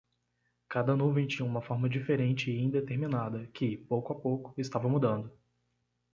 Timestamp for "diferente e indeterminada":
1.87-3.45